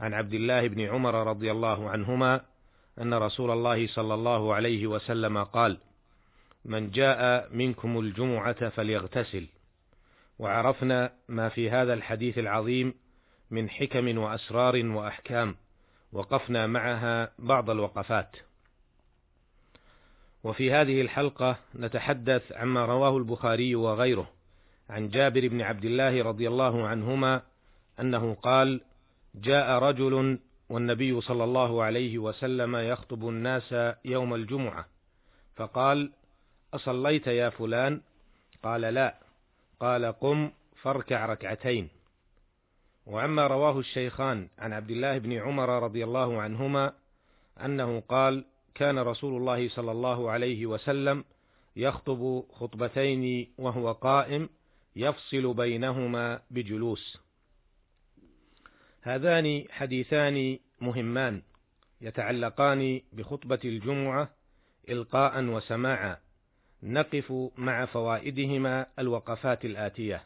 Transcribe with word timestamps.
عن 0.00 0.14
عبد 0.14 0.34
الله 0.34 0.68
بن 0.68 0.80
عمر 0.80 1.26
رضي 1.26 1.50
الله 1.50 1.90
عنهما 1.90 2.40
أن 3.00 3.14
رسول 3.14 3.50
الله 3.50 3.86
صلى 3.86 4.14
الله 4.14 4.54
عليه 4.54 4.86
وسلم 4.86 5.44
قال: 5.44 5.78
من 6.64 6.90
جاء 6.90 7.48
منكم 7.52 7.98
الجمعة 7.98 8.68
فليغتسل، 8.68 9.46
وعرفنا 10.38 11.12
ما 11.28 11.48
في 11.48 11.70
هذا 11.70 11.94
الحديث 11.94 12.38
العظيم 12.38 12.94
من 13.50 13.70
حكم 13.70 14.18
وأسرار 14.18 14.86
وأحكام، 14.86 15.56
وقفنا 16.12 16.66
معها 16.66 17.32
بعض 17.38 17.70
الوقفات. 17.70 18.36
وفي 20.44 20.72
هذه 20.72 21.00
الحلقة 21.00 21.56
نتحدث 21.76 22.52
عما 22.52 22.84
رواه 22.86 23.16
البخاري 23.16 23.74
وغيره 23.74 24.30
عن 24.90 25.08
جابر 25.08 25.48
بن 25.48 25.62
عبد 25.62 25.84
الله 25.84 26.22
رضي 26.22 26.48
الله 26.48 26.86
عنهما 26.86 27.42
أنه 28.00 28.34
قال: 28.34 28.80
جاء 29.34 29.78
رجل 29.78 30.38
والنبي 30.68 31.20
صلى 31.20 31.44
الله 31.44 31.82
عليه 31.82 32.18
وسلم 32.18 32.76
يخطب 32.76 33.28
الناس 33.28 33.74
يوم 34.04 34.34
الجمعة 34.34 34.86
فقال 35.56 36.12
أصليت 36.74 37.26
يا 37.26 37.50
فلان؟ 37.50 38.00
قال 38.62 38.80
لا. 38.80 39.14
قال 39.80 40.04
قم 40.04 40.50
فاركع 40.82 41.26
ركعتين. 41.26 41.88
وعما 43.06 43.46
رواه 43.46 43.78
الشيخان 43.78 44.48
عن 44.58 44.72
عبد 44.72 44.90
الله 44.90 45.18
بن 45.18 45.32
عمر 45.32 45.82
رضي 45.82 46.04
الله 46.04 46.42
عنهما 46.42 46.92
أنه 47.64 48.00
قال 48.00 48.44
كان 48.74 48.98
رسول 48.98 49.36
الله 49.36 49.68
صلى 49.68 49.92
الله 49.92 50.30
عليه 50.30 50.66
وسلم 50.66 51.24
يخطب 51.76 52.42
خطبتين 52.52 53.52
وهو 53.58 53.92
قائم 53.92 54.48
يفصل 54.96 55.54
بينهما 55.54 56.40
بجلوس. 56.50 57.18
هذان 59.04 59.64
حديثان 59.70 60.58
مهمان 60.80 61.42
يتعلقان 62.00 63.00
بخطبة 63.12 63.58
الجمعة 63.64 64.30
إلقاء 64.88 65.44
وسماعا 65.44 66.16
نقف 66.82 67.32
مع 67.56 67.84
فوائدهما 67.84 68.86
الوقفات 68.98 69.64
الآتية. 69.64 70.24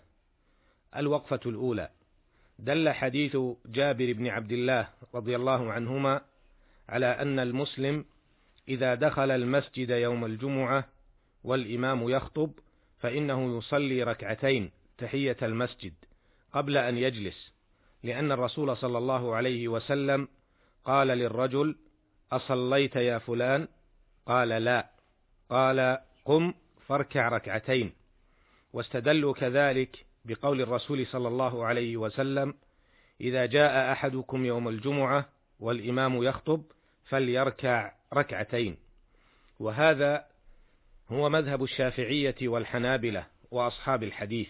الوقفة 0.96 1.40
الأولى 1.46 1.88
دل 2.58 2.90
حديث 2.90 3.36
جابر 3.66 4.12
بن 4.12 4.26
عبد 4.26 4.52
الله 4.52 4.88
رضي 5.14 5.36
الله 5.36 5.72
عنهما 5.72 6.20
على 6.88 7.06
أن 7.06 7.38
المسلم 7.38 8.04
إذا 8.68 8.94
دخل 8.94 9.30
المسجد 9.30 9.90
يوم 9.90 10.24
الجمعة 10.24 10.88
والإمام 11.44 12.08
يخطب 12.08 12.52
فإنه 12.98 13.58
يصلي 13.58 14.02
ركعتين 14.02 14.70
تحية 14.98 15.36
المسجد 15.42 15.92
قبل 16.52 16.76
أن 16.76 16.98
يجلس. 16.98 17.57
لأن 18.02 18.32
الرسول 18.32 18.76
صلى 18.76 18.98
الله 18.98 19.34
عليه 19.34 19.68
وسلم 19.68 20.28
قال 20.84 21.08
للرجل 21.08 21.76
أصليت 22.32 22.96
يا 22.96 23.18
فلان؟ 23.18 23.68
قال 24.26 24.48
لا. 24.48 24.90
قال 25.50 25.98
قم 26.24 26.54
فاركع 26.86 27.28
ركعتين. 27.28 27.92
واستدلوا 28.72 29.34
كذلك 29.34 30.06
بقول 30.24 30.60
الرسول 30.60 31.06
صلى 31.06 31.28
الله 31.28 31.64
عليه 31.64 31.96
وسلم 31.96 32.54
إذا 33.20 33.46
جاء 33.46 33.92
أحدكم 33.92 34.44
يوم 34.44 34.68
الجمعة 34.68 35.28
والإمام 35.60 36.22
يخطب 36.22 36.62
فليركع 37.04 37.92
ركعتين. 38.14 38.76
وهذا 39.60 40.24
هو 41.08 41.28
مذهب 41.28 41.62
الشافعية 41.62 42.36
والحنابلة 42.42 43.26
وأصحاب 43.50 44.02
الحديث. 44.02 44.48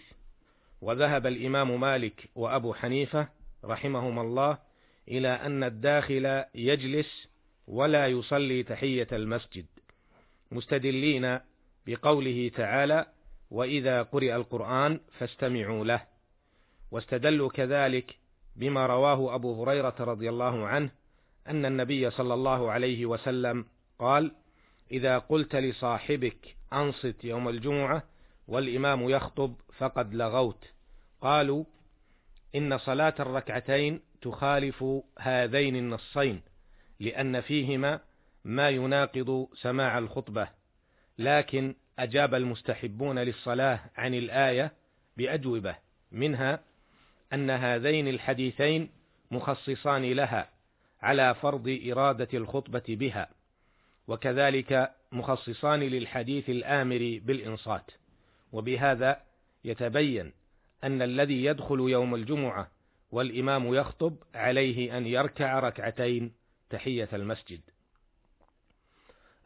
وذهب 0.80 1.26
الإمام 1.26 1.80
مالك 1.80 2.28
وأبو 2.34 2.74
حنيفة 2.74 3.37
رحمهما 3.64 4.22
الله 4.22 4.58
إلى 5.08 5.28
أن 5.28 5.64
الداخل 5.64 6.44
يجلس 6.54 7.28
ولا 7.66 8.06
يصلي 8.06 8.62
تحية 8.62 9.08
المسجد 9.12 9.66
مستدلين 10.52 11.38
بقوله 11.86 12.50
تعالى 12.56 13.06
وإذا 13.50 14.02
قرئ 14.02 14.36
القرآن 14.36 15.00
فاستمعوا 15.18 15.84
له 15.84 16.02
واستدلوا 16.90 17.48
كذلك 17.48 18.16
بما 18.56 18.86
رواه 18.86 19.34
أبو 19.34 19.62
هريرة 19.62 19.94
رضي 20.00 20.28
الله 20.28 20.66
عنه 20.66 20.90
أن 21.48 21.66
النبي 21.66 22.10
صلى 22.10 22.34
الله 22.34 22.70
عليه 22.70 23.06
وسلم 23.06 23.64
قال 23.98 24.32
إذا 24.90 25.18
قلت 25.18 25.56
لصاحبك 25.56 26.56
أنصت 26.72 27.24
يوم 27.24 27.48
الجمعة 27.48 28.02
والإمام 28.48 29.10
يخطب 29.10 29.54
فقد 29.78 30.14
لغوت 30.14 30.64
قالوا 31.20 31.64
إن 32.54 32.78
صلاة 32.78 33.14
الركعتين 33.20 34.00
تخالف 34.22 34.84
هذين 35.18 35.76
النصين 35.76 36.42
لأن 37.00 37.40
فيهما 37.40 38.00
ما 38.44 38.68
يناقض 38.70 39.48
سماع 39.54 39.98
الخطبة. 39.98 40.48
لكن 41.18 41.74
أجاب 41.98 42.34
المستحبون 42.34 43.18
للصلاة 43.18 43.80
عن 43.96 44.14
الآية 44.14 44.72
بأجوبة 45.16 45.76
منها 46.12 46.60
أن 47.32 47.50
هذين 47.50 48.08
الحديثين 48.08 48.90
مخصصان 49.30 50.12
لها 50.12 50.48
على 51.02 51.34
فرض 51.34 51.80
إرادة 51.90 52.28
الخطبة 52.34 52.82
بها 52.88 53.28
وكذلك 54.08 54.92
مخصصان 55.12 55.80
للحديث 55.80 56.50
الآمر 56.50 57.20
بالإنصات. 57.22 57.90
وبهذا 58.52 59.20
يتبين 59.64 60.32
أن 60.84 61.02
الذي 61.02 61.44
يدخل 61.44 61.80
يوم 61.80 62.14
الجمعة 62.14 62.70
والإمام 63.10 63.74
يخطب 63.74 64.16
عليه 64.34 64.98
أن 64.98 65.06
يركع 65.06 65.58
ركعتين 65.58 66.32
تحية 66.70 67.08
المسجد. 67.12 67.60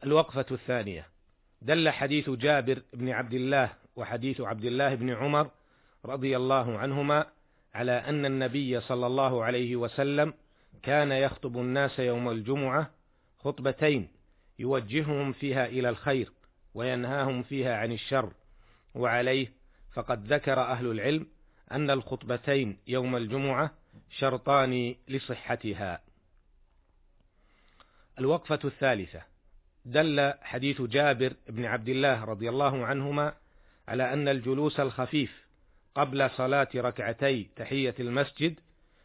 الوقفة 0.05 0.47
الثانية 0.51 1.09
دل 1.63 1.91
حديث 1.91 2.31
جابر 2.31 2.83
بن 2.93 3.09
عبد 3.09 3.35
الله 3.35 3.73
وحديث 3.97 4.41
عبد 4.41 4.65
الله 4.65 4.95
بن 4.95 5.11
عمر 5.11 5.51
رضي 6.05 6.37
الله 6.37 6.79
عنهما 6.79 7.27
على 7.75 7.93
أن 7.93 8.27
النبي 8.27 8.81
صلى 8.81 9.07
الله 9.07 9.45
عليه 9.45 9.77
وسلم 9.77 10.35
كان 10.83 11.13
يخطب 11.13 11.59
الناس 11.59 11.99
يوم 11.99 12.31
الجمعة 12.31 12.91
خطبتين 13.39 14.09
يوجههم 14.59 15.33
فيها 15.33 15.67
إلى 15.67 15.89
الخير 15.89 16.33
وينهاهم 16.75 17.43
فيها 17.43 17.77
عن 17.77 17.93
الشر 17.93 18.33
وعليه 18.95 19.53
فقد 19.93 20.33
ذكر 20.33 20.61
أهل 20.61 20.87
العلم 20.87 21.27
أن 21.73 21.91
الخطبتين 21.91 22.79
يوم 22.87 23.17
الجمعة 23.17 23.71
شرطان 24.11 24.95
لصحتها. 25.09 26.01
الوقفة 28.19 28.59
الثالثة 28.65 29.23
دل 29.85 30.33
حديث 30.43 30.83
جابر 30.83 31.33
بن 31.49 31.65
عبد 31.65 31.89
الله 31.89 32.25
رضي 32.25 32.49
الله 32.49 32.87
عنهما 32.87 33.35
على 33.89 34.13
أن 34.13 34.29
الجلوس 34.29 34.81
الخفيف 34.81 35.43
قبل 35.95 36.31
صلاة 36.31 36.69
ركعتي 36.75 37.49
تحية 37.57 37.95
المسجد 38.01 38.61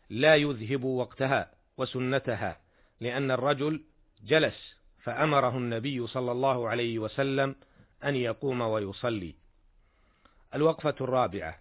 لا 0.10 0.36
يذهب 0.36 0.84
وقتها 0.84 1.52
وسنتها 1.78 2.60
لأن 3.02 3.32
الرجل 3.32 3.84
جلس 4.26 4.76
فأمره 5.04 5.58
النبي 5.58 6.08
صلى 6.08 6.32
الله 6.32 6.70
عليه 6.70 7.00
وسلم 7.00 7.56
أن 8.04 8.16
يقوم 8.16 8.62
ويصلي. 8.62 9.36
الوقفة 10.58 10.96
الرابعة. 11.02 11.60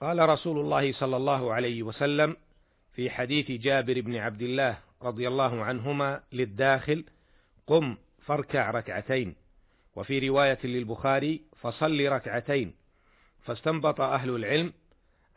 قال 0.00 0.28
رسول 0.28 0.58
الله 0.58 0.92
صلى 0.92 1.16
الله 1.16 1.52
عليه 1.54 1.82
وسلم 1.82 2.36
في 2.92 3.10
حديث 3.10 3.50
جابر 3.50 4.00
بن 4.00 4.16
عبد 4.16 4.42
الله 4.42 4.78
رضي 5.02 5.28
الله 5.28 5.64
عنهما 5.64 6.20
للداخل 6.32 7.04
قم 7.66 7.96
فاركع 8.26 8.70
ركعتين. 8.70 9.34
وفي 9.96 10.28
رواية 10.28 10.58
للبخاري 10.64 11.42
فصل 11.56 12.06
ركعتين. 12.06 12.74
فاستنبط 13.42 14.00
أهل 14.00 14.30
العلم 14.30 14.72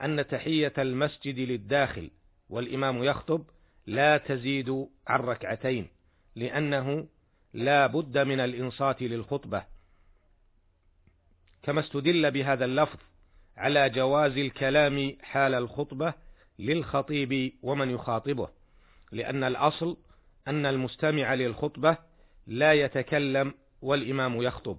أن 0.01 0.27
تحية 0.27 0.73
المسجد 0.77 1.39
للداخل 1.39 2.09
والإمام 2.49 3.03
يخطب 3.03 3.43
لا 3.87 4.17
تزيد 4.17 4.87
عن 5.07 5.19
ركعتين 5.19 5.87
لأنه 6.35 7.07
لا 7.53 7.87
بد 7.87 8.17
من 8.17 8.39
الإنصات 8.39 9.01
للخطبة. 9.01 9.76
كما 11.67 11.79
استدل 11.79 12.31
بهذا 12.31 12.65
اللفظ 12.65 12.99
على 13.57 13.89
جواز 13.89 14.37
الكلام 14.37 15.17
حال 15.21 15.53
الخطبة 15.53 16.13
للخطيب 16.59 17.53
ومن 17.63 17.89
يخاطبه 17.89 18.49
لأن 19.11 19.43
الأصل 19.43 19.97
أن 20.47 20.65
المستمع 20.65 21.33
للخطبة 21.33 21.97
لا 22.47 22.73
يتكلم 22.73 23.53
والإمام 23.81 24.41
يخطب. 24.41 24.77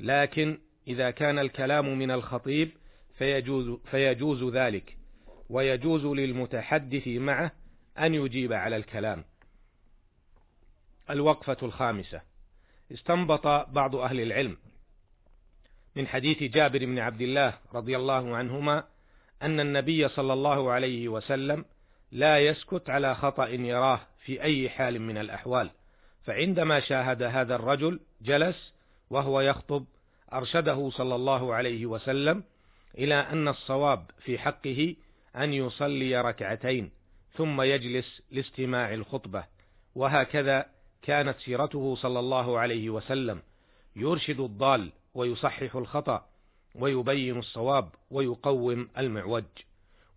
لكن 0.00 0.58
إذا 0.88 1.10
كان 1.10 1.38
الكلام 1.38 1.98
من 1.98 2.10
الخطيب 2.10 2.70
فيجوز, 3.18 3.78
فيجوز 3.90 4.54
ذلك 4.54 4.96
ويجوز 5.50 6.04
للمتحدث 6.04 7.08
معه 7.08 7.52
أن 7.98 8.14
يجيب 8.14 8.52
على 8.52 8.76
الكلام. 8.76 9.24
الوقفة 11.10 11.56
الخامسة. 11.62 12.22
استنبط 12.92 13.46
بعض 13.46 13.96
أهل 13.96 14.20
العلم 14.20 14.56
من 15.96 16.06
حديث 16.06 16.42
جابر 16.42 16.78
بن 16.78 16.98
عبد 16.98 17.20
الله 17.20 17.54
رضي 17.74 17.96
الله 17.96 18.36
عنهما 18.36 18.84
أن 19.42 19.60
النبي 19.60 20.08
صلى 20.08 20.32
الله 20.32 20.70
عليه 20.70 21.08
وسلم 21.08 21.64
لا 22.12 22.38
يسكت 22.38 22.90
على 22.90 23.14
خطأ 23.14 23.48
يراه 23.48 24.00
في 24.24 24.42
أي 24.42 24.70
حال 24.70 25.00
من 25.00 25.18
الأحوال 25.18 25.70
فعندما 26.24 26.80
شاهد 26.80 27.22
هذا 27.22 27.54
الرجل 27.54 28.00
جلس 28.22 28.72
وهو 29.10 29.40
يخطب 29.40 29.84
أرشده 30.32 30.90
صلى 30.90 31.14
الله 31.14 31.54
عليه 31.54 31.86
وسلم 31.86 32.44
إلى 32.98 33.14
أن 33.14 33.48
الصواب 33.48 34.10
في 34.18 34.38
حقه 34.38 34.96
أن 35.36 35.52
يصلي 35.52 36.20
ركعتين 36.20 36.90
ثم 37.32 37.62
يجلس 37.62 38.22
لاستماع 38.30 38.94
الخطبة 38.94 39.44
وهكذا 39.94 40.66
كانت 41.02 41.38
سيرته 41.38 41.96
صلى 41.96 42.18
الله 42.20 42.58
عليه 42.58 42.90
وسلم 42.90 43.42
يرشد 43.96 44.40
الضال 44.40 44.92
ويصحح 45.14 45.76
الخطأ 45.76 46.26
ويبين 46.74 47.38
الصواب 47.38 47.90
ويقوم 48.10 48.88
المعوج. 48.98 49.44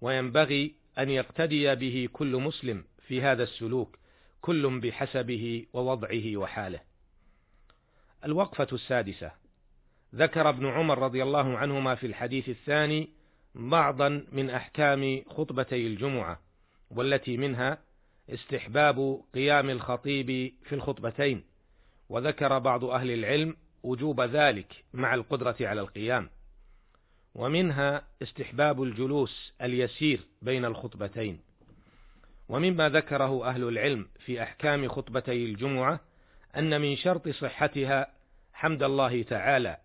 وينبغي 0.02 0.76
أن 1.00 1.10
يقتدي 1.10 1.76
به 1.76 2.10
كل 2.14 2.36
مسلم 2.36 2.84
في 3.08 3.22
هذا 3.22 3.44
السلوك 3.44 3.98
كل 4.42 4.80
بحسبه 4.80 5.66
ووضعه 5.74 6.38
وحاله. 6.38 6.80
الوقفة 8.26 8.68
السادسة. 8.74 9.32
ذكر 10.16 10.50
ابن 10.50 10.68
عمر 10.68 11.00
رضي 11.00 11.24
الله 11.24 11.58
عنهما 11.58 11.96
في 11.96 12.08
الحديث 12.08 12.50
الثاني 12.50 13.10
بعضا 13.56 14.26
من 14.32 14.50
أحكام 14.50 15.24
خطبتي 15.30 15.88
الجمعة 15.88 16.40
والتي 16.92 17.38
منها 17.38 17.78
استحباب 18.30 19.22
قيام 19.34 19.70
الخطيب 19.70 20.54
في 20.64 20.76
الخطبتين. 20.76 21.44
وذكر 22.10 22.60
بعض 22.60 22.86
أهل 22.86 23.12
العلم 23.12 23.56
وجوب 23.84 24.22
ذلك 24.22 24.84
مع 24.94 25.14
القدرة 25.14 25.56
على 25.62 25.82
القيام. 25.82 26.30
ومنها 27.36 28.04
استحباب 28.22 28.84
الجلوس 28.84 29.54
اليسير 29.62 30.20
بين 30.42 30.66
الخطبتين. 30.66 31.40
ومما 32.50 32.90
ذكره 32.90 33.46
أهل 33.46 33.64
العلم 33.64 34.08
في 34.26 34.44
أحكام 34.44 34.88
خطبتي 34.88 35.46
الجمعة 35.46 36.00
أن 36.58 36.82
من 36.82 36.96
شرط 36.96 37.30
صحتها 37.30 38.08
حمد 38.54 38.84
الله 38.84 39.24
تعالى 39.24 39.78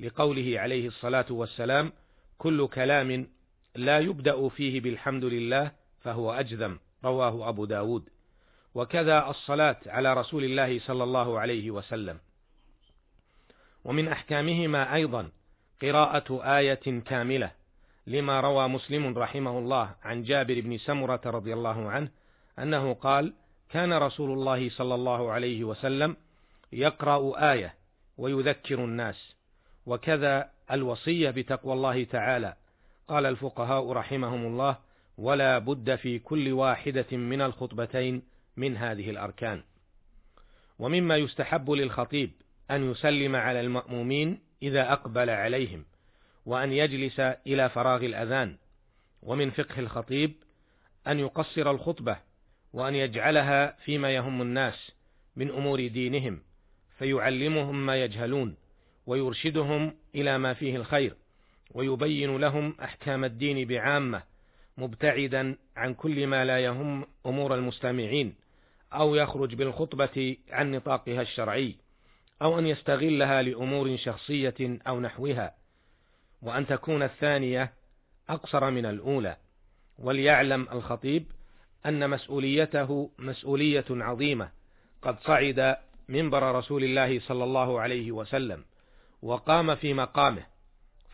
لقوله 0.00 0.60
عليه 0.60 0.88
الصلاة 0.88 1.26
والسلام 1.30 1.92
كل 2.38 2.68
كلام 2.68 3.28
لا 3.76 3.98
يبدأ 3.98 4.48
فيه 4.48 4.80
بالحمد 4.80 5.24
لله 5.24 5.72
فهو 6.00 6.32
أجذم 6.32 6.78
رواه 7.04 7.48
أبو 7.48 7.64
داود. 7.64 8.08
وكذا 8.74 9.30
الصلاة 9.30 9.76
على 9.86 10.14
رسول 10.14 10.44
الله 10.44 10.78
صلى 10.78 11.04
الله 11.04 11.40
عليه 11.40 11.70
وسلم. 11.70 12.18
ومن 13.84 14.08
أحكامهما 14.08 14.94
أيضا 14.94 15.30
قراءة 15.82 16.58
آية 16.58 17.00
كاملة 17.00 17.50
لما 18.06 18.40
روى 18.40 18.68
مسلم 18.68 19.18
رحمه 19.18 19.58
الله 19.58 19.94
عن 20.02 20.22
جابر 20.22 20.60
بن 20.60 20.78
سمرة 20.78 21.20
رضي 21.26 21.52
الله 21.52 21.90
عنه 21.90 22.08
أنه 22.58 22.94
قال 22.94 23.32
كان 23.70 23.92
رسول 23.92 24.30
الله 24.30 24.70
صلى 24.70 24.94
الله 24.94 25.30
عليه 25.32 25.64
وسلم 25.64 26.16
يقرأ 26.72 27.52
آية 27.52 27.74
ويذكر 28.18 28.84
الناس 28.84 29.34
وكذا 29.86 30.50
الوصية 30.70 31.30
بتقوى 31.30 31.72
الله 31.72 32.04
تعالى. 32.04 32.54
قال 33.08 33.26
الفقهاء 33.26 33.92
رحمهم 33.92 34.46
الله 34.46 34.78
ولا 35.18 35.58
بد 35.58 35.94
في 35.94 36.18
كل 36.18 36.52
واحدة 36.52 37.16
من 37.16 37.40
الخطبتين 37.40 38.22
من 38.56 38.76
هذه 38.76 39.10
الأركان. 39.10 39.62
ومما 40.78 41.16
يستحب 41.16 41.70
للخطيب 41.70 42.30
أن 42.72 42.90
يسلم 42.90 43.36
على 43.36 43.60
المأمومين 43.60 44.40
إذا 44.62 44.92
أقبل 44.92 45.30
عليهم 45.30 45.84
وأن 46.46 46.72
يجلس 46.72 47.20
إلى 47.20 47.68
فراغ 47.68 48.04
الأذان 48.04 48.56
ومن 49.22 49.50
فقه 49.50 49.78
الخطيب 49.78 50.34
أن 51.06 51.18
يقصر 51.18 51.70
الخطبة 51.70 52.16
وأن 52.72 52.94
يجعلها 52.94 53.76
فيما 53.84 54.10
يهم 54.10 54.42
الناس 54.42 54.92
من 55.36 55.50
أمور 55.50 55.86
دينهم 55.86 56.40
فيعلمهم 56.98 57.86
ما 57.86 58.04
يجهلون 58.04 58.56
ويرشدهم 59.06 59.94
إلى 60.14 60.38
ما 60.38 60.54
فيه 60.54 60.76
الخير 60.76 61.14
ويبين 61.70 62.36
لهم 62.36 62.76
أحكام 62.82 63.24
الدين 63.24 63.68
بعامة 63.68 64.22
مبتعدا 64.78 65.56
عن 65.76 65.94
كل 65.94 66.26
ما 66.26 66.44
لا 66.44 66.58
يهم 66.58 67.06
أمور 67.26 67.54
المستمعين 67.54 68.34
أو 68.92 69.14
يخرج 69.14 69.54
بالخطبة 69.54 70.36
عن 70.50 70.70
نطاقها 70.70 71.22
الشرعي. 71.22 71.76
أو 72.42 72.58
أن 72.58 72.66
يستغلها 72.66 73.42
لأمور 73.42 73.96
شخصية 73.96 74.54
أو 74.60 75.00
نحوها 75.00 75.54
وأن 76.42 76.66
تكون 76.66 77.02
الثانية 77.02 77.72
أقصر 78.28 78.70
من 78.70 78.86
الأولى 78.86 79.36
وليعلم 79.98 80.68
الخطيب 80.72 81.26
أن 81.86 82.10
مسؤوليته 82.10 83.10
مسؤولية 83.18 83.84
عظيمة 83.90 84.50
قد 85.02 85.20
صعد 85.20 85.76
منبر 86.08 86.54
رسول 86.54 86.84
الله 86.84 87.20
صلى 87.20 87.44
الله 87.44 87.80
عليه 87.80 88.12
وسلم 88.12 88.64
وقام 89.22 89.74
في 89.74 89.94
مقامه 89.94 90.46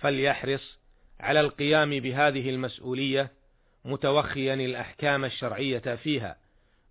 فليحرص 0.00 0.78
على 1.20 1.40
القيام 1.40 1.90
بهذه 1.90 2.50
المسؤولية 2.50 3.32
متوخيا 3.84 4.54
الأحكام 4.54 5.25
الشرعية 5.25 5.78
فيها 5.78 6.36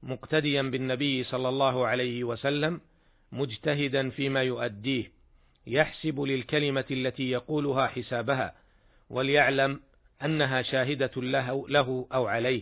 مقتديا 0.04 0.62
بالنبي 0.62 1.24
صلى 1.24 1.50
الله 1.50 1.88
عليه 1.88 2.24
وسلم 2.24 2.82
مجتهدا 3.32 4.10
فيما 4.10 4.44
يؤديه 4.44 5.12
يحسب 5.68 6.20
للكلمة 6.20 6.86
التي 6.92 7.32
يقولها 7.32 7.88
حسابها 7.88 8.56
وليعلم 9.10 9.80
أنها 10.24 10.62
شاهدة 10.62 11.12
له, 11.18 11.70
له 11.70 12.08
أو 12.14 12.28
عليه 12.28 12.62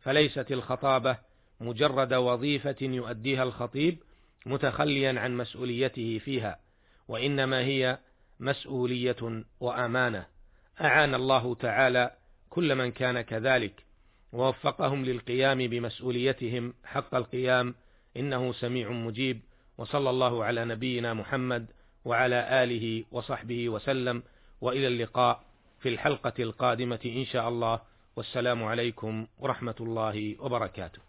فليست 0.00 0.52
الخطابة 0.52 1.18
مجرد 1.60 2.14
وظيفة 2.14 2.76
يؤديها 2.82 3.42
الخطيب 3.42 3.98
متخليا 4.46 5.20
عن 5.20 5.36
مسؤوليته 5.36 6.20
فيها 6.24 6.58
وإنما 7.08 7.60
هي 7.60 7.98
مسؤولية 8.40 9.44
وأمانة. 9.60 10.26
أعان 10.80 11.14
الله 11.14 11.54
تعالى 11.54 12.10
كل 12.50 12.74
من 12.74 12.92
كان 12.92 13.20
كذلك 13.20 13.84
ووفقهم 14.32 15.04
للقيام 15.04 15.58
بمسؤوليتهم 15.58 16.74
حق 16.84 17.14
القيام 17.14 17.74
إنه 18.16 18.52
سميع 18.52 18.90
مجيب. 18.90 19.40
وصلى 19.78 20.10
الله 20.10 20.44
على 20.44 20.64
نبينا 20.64 21.14
محمد 21.14 21.66
وعلى 22.04 22.64
آله 22.64 23.04
وصحبه 23.12 23.68
وسلم 23.68 24.22
وإلى 24.60 24.86
اللقاء 24.86 25.40
في 25.80 25.88
الحلقة 25.88 26.32
القادمة 26.38 27.00
إن 27.06 27.24
شاء 27.24 27.48
الله. 27.48 27.80
والسلام 28.16 28.64
عليكم 28.64 29.26
ورحمة 29.38 29.74
الله 29.80 30.36
وبركاته. 30.40 31.05